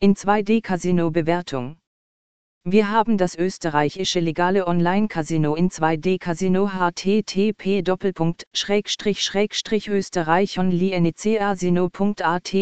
[0.00, 1.76] In 2D-Casino-Bewertung.
[2.62, 7.82] Wir haben das österreichische legale Online-Casino in 2D-Casino http
[9.88, 12.54] österreichonlinecasino.at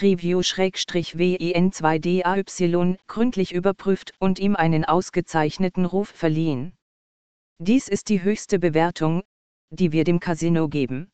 [0.00, 6.72] review win 2D AY gründlich überprüft und ihm einen ausgezeichneten Ruf verliehen.
[7.58, 9.24] Dies ist die höchste Bewertung,
[9.68, 11.10] die wir dem Casino geben.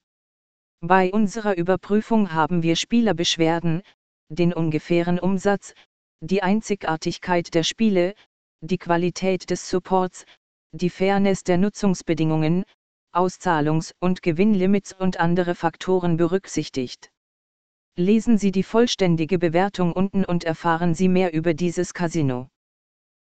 [0.81, 3.83] Bei unserer Überprüfung haben wir Spielerbeschwerden,
[4.35, 5.75] den ungefähren Umsatz,
[6.21, 8.15] die Einzigartigkeit der Spiele,
[8.61, 10.25] die Qualität des Supports,
[10.73, 12.65] die Fairness der Nutzungsbedingungen,
[13.13, 17.11] Auszahlungs- und Gewinnlimits und andere Faktoren berücksichtigt.
[17.97, 22.49] Lesen Sie die vollständige Bewertung unten und erfahren Sie mehr über dieses Casino.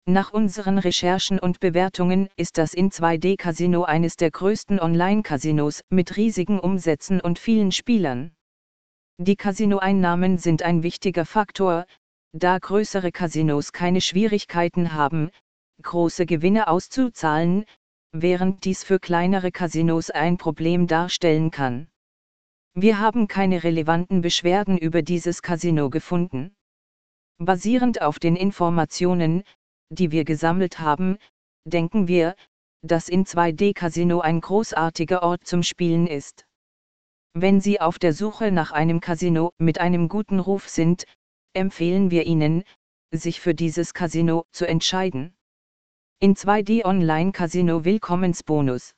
[0.07, 6.17] Nach unseren Recherchen und Bewertungen ist das in 2D Casino eines der größten Online-Casinos mit
[6.17, 8.31] riesigen Umsätzen und vielen Spielern.
[9.17, 11.85] Die Casinoeinnahmen sind ein wichtiger Faktor,
[12.33, 15.31] da größere Casinos keine Schwierigkeiten haben,
[15.81, 17.63] große Gewinne auszuzahlen,
[18.11, 21.87] während dies für kleinere Casinos ein Problem darstellen kann.
[22.73, 26.53] Wir haben keine relevanten Beschwerden über dieses Casino gefunden.
[27.37, 29.43] Basierend auf den Informationen,
[29.89, 31.17] die wir gesammelt haben,
[31.63, 32.35] denken wir,
[32.81, 36.44] dass in 2D Casino ein großartiger Ort zum Spielen ist.
[37.37, 41.03] Wenn Sie auf der Suche nach einem Casino mit einem guten Ruf sind,
[41.51, 42.63] empfehlen wir Ihnen,
[43.11, 45.35] sich für dieses Casino zu entscheiden.
[46.21, 48.95] In 2D Online Casino Willkommensbonus.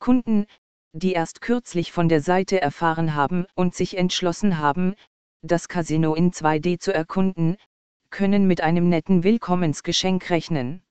[0.00, 0.46] Kunden,
[0.92, 4.96] die erst kürzlich von der Seite erfahren haben und sich entschlossen haben,
[5.40, 7.58] das Casino in 2D zu erkunden,
[8.10, 10.82] können mit einem netten Willkommensgeschenk rechnen.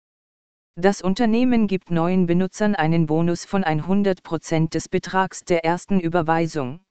[0.77, 6.81] Das Unternehmen gibt neuen Benutzern einen Bonus von 100% des Betrags der ersten Überweisung.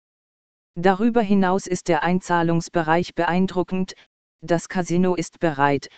[0.74, 3.94] Darüber hinaus ist der Einzahlungsbereich beeindruckend,
[4.40, 5.90] das Casino ist bereit,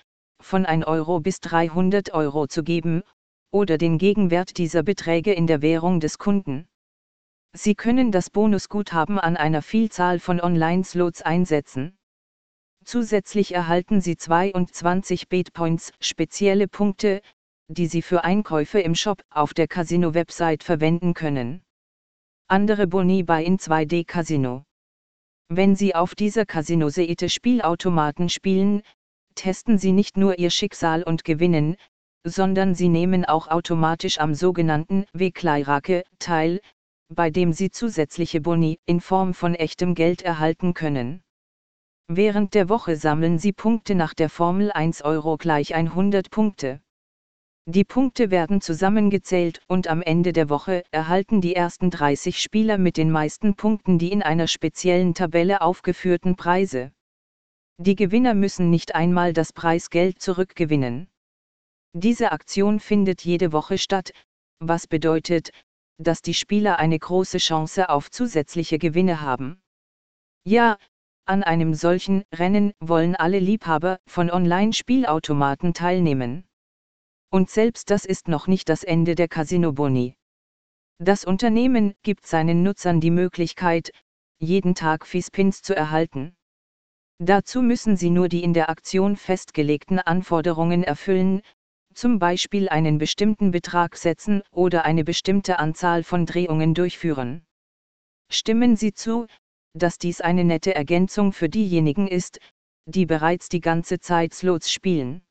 [0.42, 3.04] von 1 Euro bis 300 Euro zu geben,
[3.52, 6.66] oder den Gegenwert dieser Beträge in der Währung des Kunden.
[7.52, 11.96] Sie können das Bonusguthaben an einer Vielzahl von Online-Slots einsetzen.
[12.84, 17.22] Zusätzlich erhalten Sie 22 Bitpoints, spezielle Punkte,
[17.68, 21.62] die Sie für Einkäufe im Shop auf der Casino-Website verwenden können.
[22.48, 24.64] Andere Boni bei in 2D Casino.
[25.48, 28.82] Wenn Sie auf dieser Casino-Seite Spielautomaten spielen,
[29.34, 31.76] testen Sie nicht nur Ihr Schicksal und gewinnen,
[32.24, 36.60] sondern Sie nehmen auch automatisch am sogenannten Wegleirake teil,
[37.08, 41.22] bei dem Sie zusätzliche Boni in Form von echtem Geld erhalten können.
[42.08, 46.80] Während der Woche sammeln Sie Punkte nach der Formel 1 Euro gleich 100 Punkte.
[47.68, 52.96] Die Punkte werden zusammengezählt und am Ende der Woche erhalten die ersten 30 Spieler mit
[52.96, 56.92] den meisten Punkten die in einer speziellen Tabelle aufgeführten Preise.
[57.78, 61.08] Die Gewinner müssen nicht einmal das Preisgeld zurückgewinnen.
[61.92, 64.12] Diese Aktion findet jede Woche statt,
[64.60, 65.50] was bedeutet,
[65.98, 69.60] dass die Spieler eine große Chance auf zusätzliche Gewinne haben.
[70.44, 70.78] Ja,
[71.24, 76.45] an einem solchen Rennen wollen alle Liebhaber von Online-Spielautomaten teilnehmen.
[77.30, 80.16] Und selbst das ist noch nicht das Ende der Casino Boni.
[80.98, 83.90] Das Unternehmen gibt seinen Nutzern die Möglichkeit,
[84.38, 86.36] jeden Tag Fispins zu erhalten.
[87.18, 91.42] Dazu müssen sie nur die in der Aktion festgelegten Anforderungen erfüllen,
[91.94, 97.46] zum Beispiel einen bestimmten Betrag setzen oder eine bestimmte Anzahl von Drehungen durchführen.
[98.30, 99.26] Stimmen Sie zu,
[99.72, 102.38] dass dies eine nette Ergänzung für diejenigen ist,
[102.86, 105.25] die bereits die ganze Zeit Slots spielen.